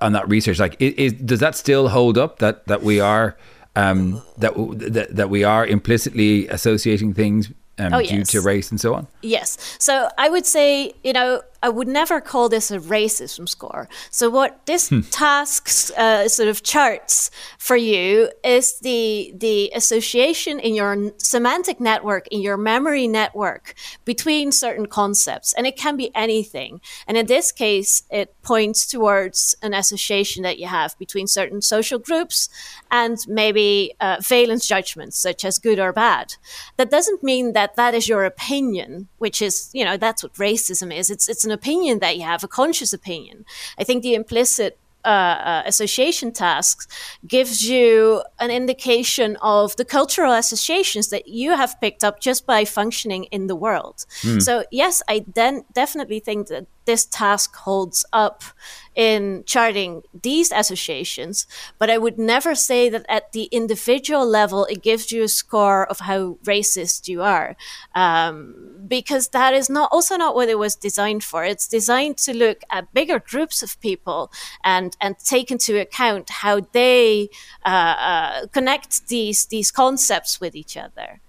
[0.00, 0.58] on that research?
[0.58, 2.38] Like, is, does that still hold up?
[2.38, 3.36] That that we are
[3.76, 4.54] um, that,
[4.92, 8.30] that that we are implicitly associating things um, oh, due yes.
[8.32, 9.06] to race and so on?
[9.22, 9.76] Yes.
[9.78, 13.88] So I would say, you know, I would never call this a racism score.
[14.10, 15.00] So what this hmm.
[15.00, 22.26] tasks uh, sort of charts for you is the the association in your semantic network,
[22.28, 26.80] in your memory network between certain concepts, and it can be anything.
[27.06, 31.98] And in this case, it points towards an association that you have between certain social
[31.98, 32.48] groups
[32.90, 36.34] and maybe uh, valence judgments, such as good or bad.
[36.78, 40.94] That doesn't mean that that is your opinion, which is you know that's what racism
[40.94, 41.10] is.
[41.10, 43.44] It's it's an opinion that you have, a conscious opinion.
[43.78, 46.86] I think the implicit uh, uh, association tasks
[47.26, 52.66] gives you an indication of the cultural associations that you have picked up just by
[52.66, 54.04] functioning in the world.
[54.20, 54.42] Mm.
[54.42, 58.42] So yes, I then definitely think that this task holds up
[58.96, 61.46] in charting these associations,
[61.78, 65.86] but I would never say that at the individual level it gives you a score
[65.86, 67.54] of how racist you are,
[67.94, 68.34] um,
[68.88, 71.44] because that is not also not what it was designed for.
[71.44, 74.32] It's designed to look at bigger groups of people
[74.64, 77.28] and and take into account how they
[77.64, 81.20] uh, uh, connect these these concepts with each other.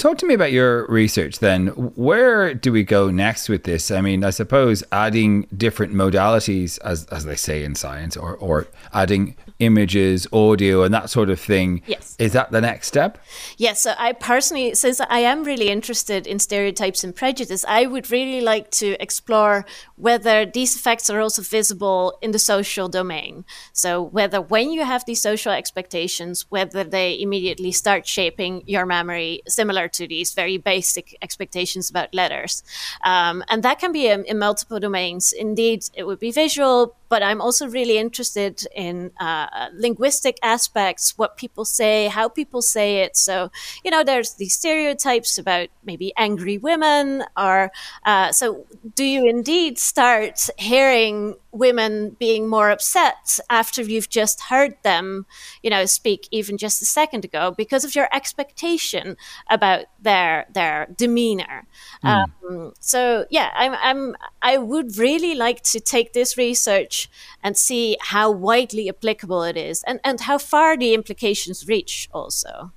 [0.00, 1.66] Talk to me about your research then.
[1.66, 3.90] Where do we go next with this?
[3.90, 8.66] I mean, I suppose adding different modalities, as, as they say in science, or, or
[8.94, 11.82] adding images, audio, and that sort of thing.
[11.86, 12.16] Yes.
[12.18, 13.18] Is that the next step?
[13.58, 13.82] Yes.
[13.82, 18.40] So I personally, since I am really interested in stereotypes and prejudice, I would really
[18.40, 23.44] like to explore whether these effects are also visible in the social domain.
[23.74, 29.42] So whether when you have these social expectations, whether they immediately start shaping your memory
[29.46, 32.62] similar to these very basic expectations about letters.
[33.04, 35.32] Um, and that can be in, in, multiple domains.
[35.32, 41.36] Indeed, it would be visual, but I'm also really interested in uh, linguistic aspects, what
[41.36, 43.16] people say, how people say it.
[43.16, 43.50] So,
[43.84, 47.70] you know, there's these stereotypes about maybe angry women, or
[48.04, 54.76] uh, so do you indeed start hearing women being more upset after you've just heard
[54.82, 55.26] them,
[55.62, 59.16] you know, speak even just a second ago because of your expectation
[59.48, 61.66] about their their demeanor.
[62.04, 62.24] Mm.
[62.48, 67.08] Um, so yeah, I'm, I'm I would really like to take this research
[67.42, 72.72] and see how widely applicable it is and and how far the implications reach also.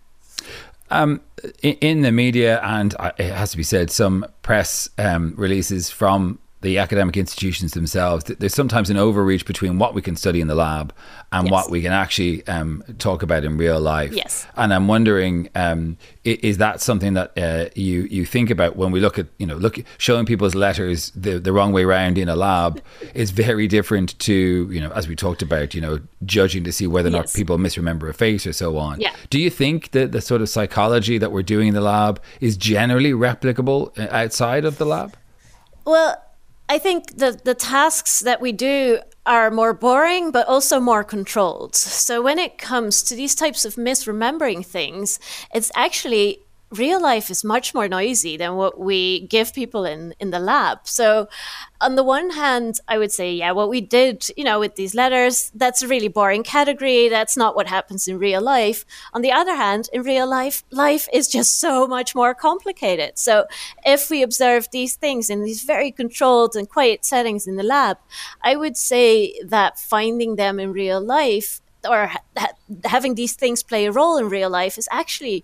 [0.90, 1.22] Um,
[1.64, 6.38] in, in, the media, and it has to be said, some press um, releases from
[6.64, 10.56] the academic institutions themselves, there's sometimes an overreach between what we can study in the
[10.56, 10.94] lab
[11.34, 11.52] and yes.
[11.52, 14.14] what we can actually um, talk about in real life.
[14.14, 14.48] Yes.
[14.56, 19.02] And I'm wondering, um, is that something that uh, you you think about when we
[19.02, 22.36] look at you know look showing people's letters the the wrong way around in a
[22.36, 22.82] lab
[23.14, 26.88] is very different to you know as we talked about you know judging to see
[26.88, 27.36] whether or yes.
[27.36, 29.02] not people misremember a face or so on.
[29.02, 29.14] Yeah.
[29.30, 32.56] Do you think that the sort of psychology that we're doing in the lab is
[32.56, 35.18] generally replicable uh, outside of the lab?
[35.86, 36.24] Well,
[36.74, 41.76] I think the, the tasks that we do are more boring, but also more controlled.
[41.76, 45.20] So when it comes to these types of misremembering things,
[45.54, 46.40] it's actually
[46.74, 50.80] real life is much more noisy than what we give people in in the lab.
[50.84, 51.28] So
[51.82, 54.96] on the one hand i would say yeah what we did you know with these
[54.96, 57.10] letters that's a really boring category.
[57.10, 58.86] That's not what happens in real life.
[59.14, 63.18] On the other hand in real life life is just so much more complicated.
[63.20, 63.46] So
[63.86, 67.98] if we observe these things in these very controlled and quiet settings in the lab
[68.42, 72.54] i would say that finding them in real life or ha-
[72.86, 75.44] having these things play a role in real life is actually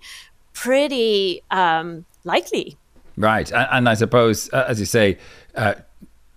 [0.61, 2.77] pretty um, likely.
[3.17, 5.17] Right, and, and, I suppose, uh, as you say,
[5.55, 5.75] uh,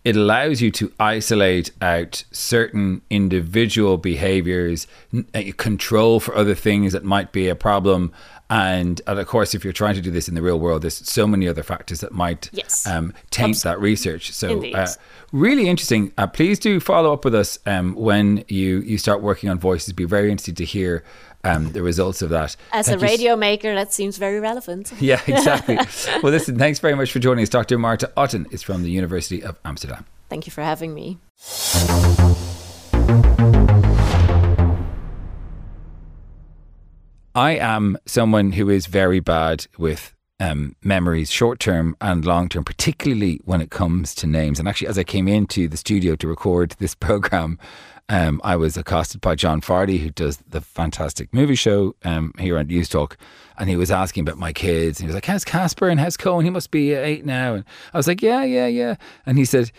[0.05, 7.05] it allows you to isolate out certain individual behaviors, n- control for other things that
[7.05, 8.13] might be a problem.
[8.51, 10.97] And, and of course, if you're trying to do this in the real world, there's
[11.09, 12.87] so many other factors that might Yes.
[12.87, 14.33] um, taint that research.
[14.33, 14.89] So, uh,
[15.31, 16.13] really interesting.
[16.19, 19.93] Uh, please do follow up with us um, when you, you start working on voices.
[19.95, 21.05] Be very interested to hear
[21.45, 22.57] um, the results of that.
[22.73, 24.93] As Thank a you s- radio maker, that seems very relevant.
[25.01, 25.77] yeah, exactly.
[26.23, 27.49] well, listen, thanks very much for joining us.
[27.49, 27.79] Dr.
[27.79, 30.07] Marte Otten is from the University of Amsterdam.
[30.29, 31.19] Thank you for having me.
[37.35, 42.65] I am someone who is very bad with um, memories, short term and long term,
[42.65, 44.59] particularly when it comes to names.
[44.59, 47.59] And actually, as I came into the studio to record this program,
[48.09, 52.59] um, I was accosted by John Fardy, who does the fantastic movie show um, here
[52.59, 53.17] on Newstalk.
[53.59, 54.99] And he was asking about my kids.
[54.99, 56.45] And he was like, How's Casper and how's Cohen?
[56.45, 57.55] He must be eight now.
[57.55, 58.97] And I was like, Yeah, yeah, yeah.
[59.25, 59.71] And he said,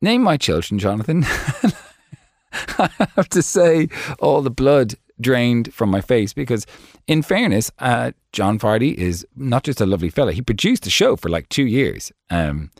[0.00, 1.24] Name my children, Jonathan.
[2.78, 3.88] I have to say,
[4.20, 6.66] all the blood drained from my face because,
[7.06, 10.32] in fairness, uh, John Fardy is not just a lovely fella.
[10.32, 12.12] He produced the show for like two years.
[12.30, 12.70] Um,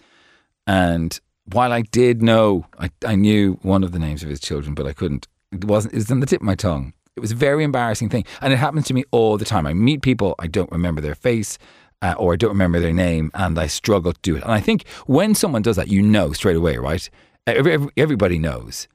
[0.67, 1.21] and
[1.53, 4.87] while I did know, I, I knew one of the names of his children, but
[4.87, 5.27] I couldn't.
[5.53, 5.95] It wasn't.
[5.95, 6.93] It was on the tip of my tongue.
[7.17, 9.67] It was a very embarrassing thing, and it happens to me all the time.
[9.67, 11.59] I meet people, I don't remember their face.
[12.01, 14.45] Uh, or I don't remember their name, and I struggle to do it.
[14.45, 17.11] And I think when someone does that, you know straight away, right?
[17.45, 18.87] Every, every- everybody knows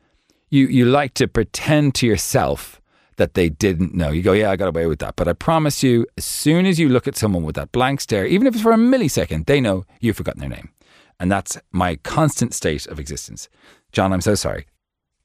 [0.50, 2.80] you you like to pretend to yourself
[3.18, 4.10] that they didn't know.
[4.12, 5.16] You go, yeah, I got away with that.
[5.18, 8.26] But I promise you, as soon as you look at someone with that blank stare,
[8.26, 10.70] even if it's for a millisecond, they know you've forgotten their name.
[11.20, 13.50] And that's my constant state of existence.
[13.92, 14.66] John, I'm so sorry.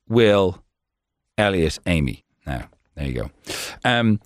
[0.08, 0.62] Will,
[1.36, 2.24] Elliot, Amy.
[2.46, 3.30] Now, there you go.
[3.84, 4.20] Um,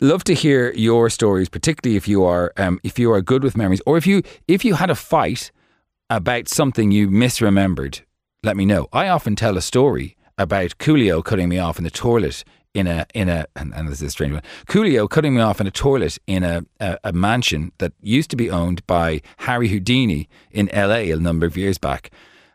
[0.00, 3.56] love to hear your stories, particularly if you are um, if you are good with
[3.56, 5.50] memories, or if you if you had a fight
[6.08, 8.00] about something you misremembered.
[8.42, 8.88] Let me know.
[8.92, 12.42] I often tell a story about Coolio cutting me off in the toilet
[12.74, 14.42] in a in a and, and this is a strange one.
[14.66, 18.36] Coolio cutting me off in a toilet in a, a a mansion that used to
[18.36, 21.10] be owned by Harry Houdini in L.A.
[21.10, 22.10] a number of years back.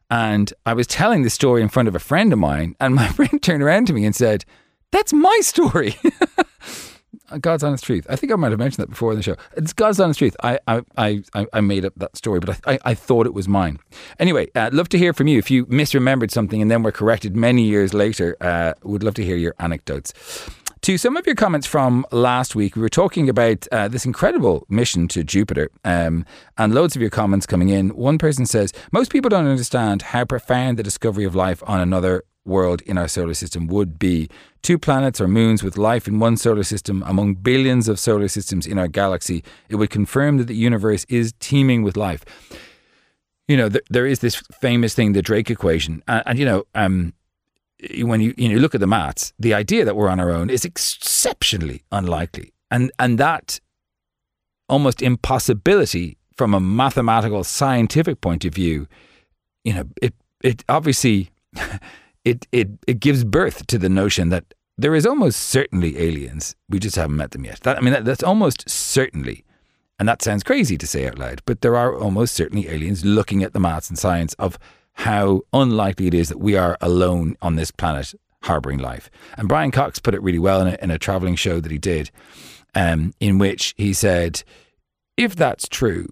[0.09, 3.07] And I was telling this story in front of a friend of mine, and my
[3.17, 4.45] friend turned around to me and said,
[4.91, 5.95] "That's my story."
[7.41, 8.05] God's honest truth.
[8.09, 9.35] I think I might have mentioned that before in the show.
[9.57, 10.35] It's God's honest truth.
[10.43, 13.47] I I, I, I- made up that story, but I, I, I thought it was
[13.47, 13.79] mine.
[14.19, 15.39] Anyway, uh, love to hear from you.
[15.39, 19.23] If you misremembered something and then were corrected many years later, uh, would love to
[19.25, 20.13] hear your anecdotes.
[20.81, 24.67] To some of your comments from last week, we were talking about uh, this incredible
[24.69, 26.25] mission to Jupiter, um,
[26.59, 27.89] and loads of your comments coming in.
[27.95, 32.23] One person says, Most people don't understand how profound the discovery of life on another
[32.45, 34.29] world in our solar system would be.
[34.61, 38.65] Two planets or moons with life in one solar system among billions of solar systems
[38.65, 39.43] in our galaxy.
[39.69, 42.23] It would confirm that the universe is teeming with life.
[43.47, 46.01] You know, th- there is this famous thing, the Drake equation.
[46.07, 47.13] And, and you know, um,
[47.99, 50.49] when you, you know, look at the maths, the idea that we're on our own
[50.49, 52.53] is exceptionally unlikely.
[52.71, 53.59] And, and that
[54.67, 58.87] almost impossibility from a mathematical, scientific point of view,
[59.63, 61.29] you know, it, it obviously
[62.25, 66.55] it, it it gives birth to the notion that there is almost certainly aliens.
[66.67, 67.61] We just haven't met them yet.
[67.61, 69.45] That, I mean, that, that's almost certainly,
[69.97, 73.41] and that sounds crazy to say out loud, but there are almost certainly aliens looking
[73.43, 74.59] at the maths and science of
[74.93, 79.09] how unlikely it is that we are alone on this planet harboring life.
[79.37, 81.77] And Brian Cox put it really well in a, in a traveling show that he
[81.77, 82.11] did,
[82.73, 84.43] um, in which he said,
[85.17, 86.09] if that's true,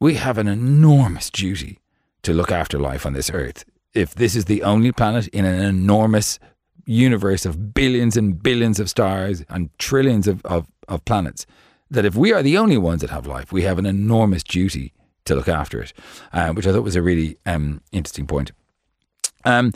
[0.00, 1.80] we have an enormous duty
[2.22, 3.64] to look after life on this earth.
[3.94, 6.38] If this is the only planet in an enormous
[6.84, 11.46] universe of billions and billions of stars and trillions of, of, of planets,
[11.90, 14.92] that if we are the only ones that have life, we have an enormous duty
[15.24, 15.92] to look after it,
[16.32, 18.52] uh, which I thought was a really um, interesting point.
[19.44, 19.72] Um,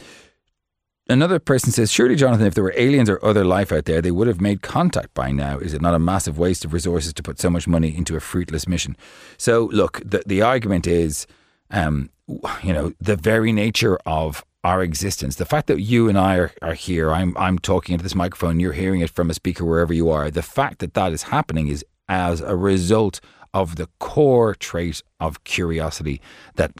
[1.08, 4.10] Another person says, Surely, Jonathan, if there were aliens or other life out there, they
[4.10, 5.56] would have made contact by now.
[5.58, 8.20] Is it not a massive waste of resources to put so much money into a
[8.20, 8.96] fruitless mission?
[9.38, 11.28] So, look, the, the argument is,
[11.70, 16.36] um, you know, the very nature of our existence, the fact that you and I
[16.36, 19.64] are, are here, I'm, I'm talking into this microphone, you're hearing it from a speaker
[19.64, 23.20] wherever you are, the fact that that is happening is as a result
[23.54, 26.20] of the core trait of curiosity
[26.56, 26.72] that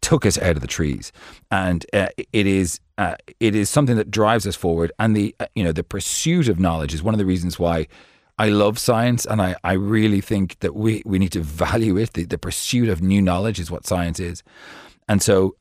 [0.00, 1.12] took us out of the trees,
[1.50, 4.92] and uh, it is uh, it is something that drives us forward.
[4.98, 7.86] And the uh, you know the pursuit of knowledge is one of the reasons why
[8.38, 12.14] I love science, and I, I really think that we we need to value it.
[12.14, 14.42] The, the pursuit of new knowledge is what science is,
[15.10, 15.56] and so.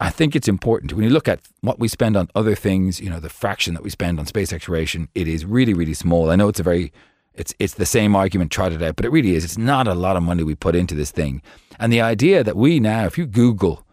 [0.00, 3.10] I- think it's important when you look at what we spend on other things, you
[3.10, 6.30] know, the fraction that we spend on space exploration, it is really, really small.
[6.30, 6.90] I know it's a very
[7.34, 9.44] it's it's the same argument trotted out, but it really is.
[9.44, 11.42] It's not a lot of money we put into this thing.
[11.78, 13.84] And the idea that we now, if you Google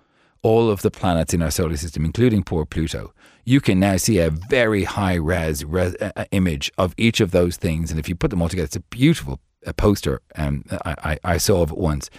[0.44, 3.14] all of the planets in our solar system, including poor Pluto,
[3.46, 7.32] you can now see a very high res, res uh, uh, image of each of
[7.32, 7.92] those things.
[7.92, 10.22] And if you put them all together, it's a beautiful uh, poster.
[10.36, 12.10] Um, I, I, I saw of it once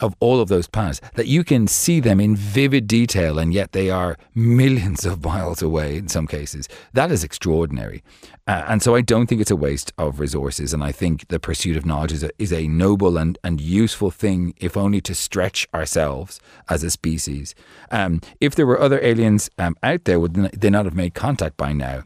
[0.00, 3.72] of all of those planets that you can see them in vivid detail and yet
[3.72, 6.68] they are millions of miles away in some cases.
[6.92, 8.02] That is extraordinary.
[8.46, 11.38] Uh, and so i don't think it's a waste of resources and i think the
[11.38, 15.14] pursuit of knowledge is a, is a noble and, and useful thing if only to
[15.14, 17.54] stretch ourselves as a species.
[17.90, 21.56] Um, if there were other aliens um, out there would they not have made contact
[21.56, 22.04] by now?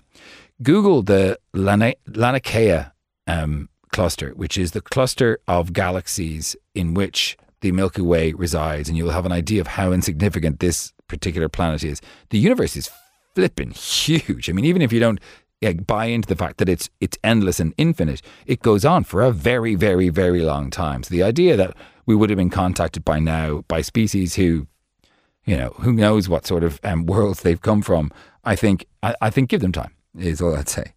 [0.62, 2.92] Google the Lana- laniakea
[3.26, 8.98] um, cluster which is the cluster of galaxies in which the Milky Way resides, and
[8.98, 12.00] you'll have an idea of how insignificant this particular planet is.
[12.30, 12.90] The universe is
[13.34, 14.50] flipping huge.
[14.50, 15.20] I mean, even if you don't
[15.86, 19.30] buy into the fact that it's it's endless and infinite, it goes on for a
[19.30, 21.02] very, very, very long time.
[21.02, 24.66] So the idea that we would have been contacted by now by species who,
[25.44, 28.10] you know, who knows what sort of um, worlds they've come from,
[28.44, 30.92] I think I, I think give them time is all I'd say.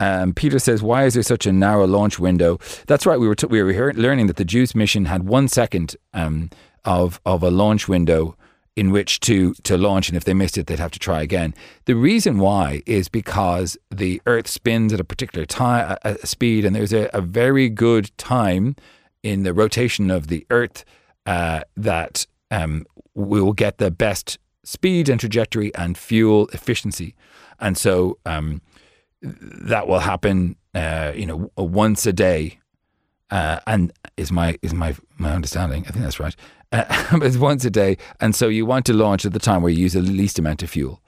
[0.00, 3.18] Um, Peter says, "Why is there such a narrow launch window?" That's right.
[3.18, 6.50] We were t- we were learning that the JUICE mission had one second um,
[6.84, 8.36] of of a launch window
[8.76, 11.54] in which to to launch, and if they missed it, they'd have to try again.
[11.84, 16.64] The reason why is because the Earth spins at a particular time a, a speed,
[16.64, 18.74] and there's a, a, very good time
[19.22, 20.84] in the rotation of the Earth
[21.26, 22.84] uh, that um,
[23.14, 27.14] we will get the best speed and trajectory and fuel efficiency,
[27.60, 28.18] and so.
[28.26, 28.60] Um,
[29.24, 32.58] that will happen, uh, you know, once a day,
[33.30, 35.84] uh, and is my is my my understanding.
[35.86, 36.36] I think that's right.
[36.72, 36.84] Uh,
[37.22, 39.80] it's once a day, and so you want to launch at the time where you
[39.80, 41.00] use the least amount of fuel.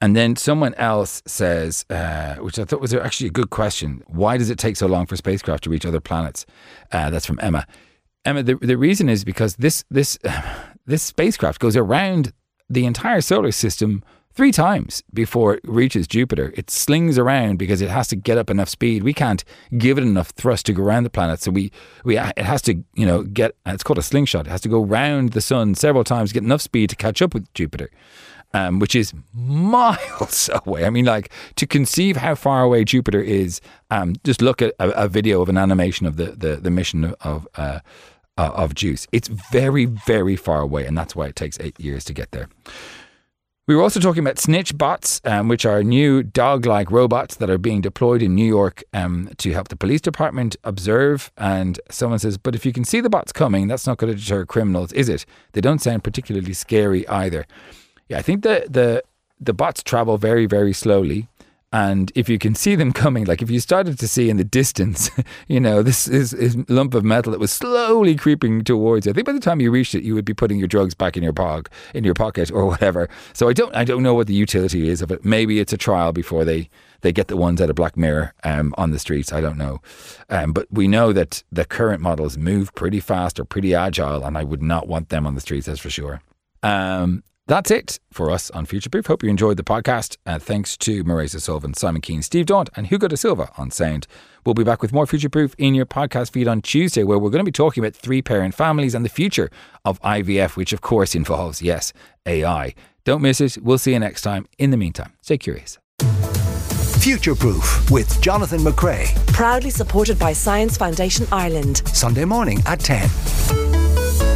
[0.00, 4.36] And then someone else says, uh, which I thought was actually a good question: Why
[4.36, 6.46] does it take so long for spacecraft to reach other planets?
[6.92, 7.66] Uh, that's from Emma.
[8.24, 10.18] Emma, the the reason is because this this
[10.86, 12.32] this spacecraft goes around
[12.68, 14.02] the entire solar system
[14.36, 16.52] three times before it reaches Jupiter.
[16.54, 19.02] It slings around because it has to get up enough speed.
[19.02, 19.42] We can't
[19.78, 21.40] give it enough thrust to go around the planet.
[21.40, 21.72] So we,
[22.04, 24.46] we it has to, you know, get, it's called a slingshot.
[24.46, 27.34] It has to go around the sun several times, get enough speed to catch up
[27.34, 27.90] with Jupiter.
[28.54, 30.84] Um, which is miles away.
[30.86, 33.60] I mean, like to conceive how far away Jupiter is.
[33.90, 37.12] Um, just look at a, a, video of an animation of the the, the mission
[37.20, 37.80] of uh,
[38.38, 39.08] uh, of JUICE.
[39.12, 42.48] It's very very far away, and that's why it takes eight years to get there.
[43.68, 47.50] We were also talking about snitch bots, um, which are new dog like robots that
[47.50, 51.32] are being deployed in New York um, to help the police department observe.
[51.36, 54.18] And someone says, But if you can see the bots coming, that's not going to
[54.18, 55.26] deter criminals, is it?
[55.50, 57.44] They don't sound particularly scary either.
[58.08, 59.02] Yeah, I think the, the,
[59.40, 61.26] the bots travel very, very slowly.
[61.72, 64.44] And if you can see them coming, like if you started to see in the
[64.44, 65.10] distance,
[65.48, 66.34] you know, this is,
[66.68, 69.10] lump of metal that was slowly creeping towards you.
[69.10, 71.16] I think by the time you reached it, you would be putting your drugs back
[71.16, 73.08] in your pog, in your pocket or whatever.
[73.32, 75.24] So I don't, I don't know what the utility is of it.
[75.24, 78.74] Maybe it's a trial before they, they get the ones out of Black Mirror um,
[78.78, 79.32] on the streets.
[79.32, 79.80] I don't know.
[80.30, 84.38] Um, but we know that the current models move pretty fast or pretty agile, and
[84.38, 86.22] I would not want them on the streets, that's for sure.
[86.62, 89.06] Um, that's it for us on Future Proof.
[89.06, 90.16] Hope you enjoyed the podcast.
[90.26, 94.06] Uh, thanks to Marisa Sullivan, Simon Keane, Steve Daunt, and Hugo da Silva on sound.
[94.44, 97.30] We'll be back with more Future Proof in your podcast feed on Tuesday, where we're
[97.30, 99.50] going to be talking about three parent families and the future
[99.84, 101.92] of IVF, which of course involves, yes,
[102.26, 102.74] AI.
[103.04, 103.58] Don't miss it.
[103.62, 104.46] We'll see you next time.
[104.58, 105.78] In the meantime, stay curious.
[106.98, 109.14] Future Proof with Jonathan McCrea.
[109.28, 111.82] Proudly supported by Science Foundation Ireland.
[111.86, 113.04] Sunday morning at 10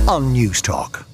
[0.08, 1.09] on Newstalk.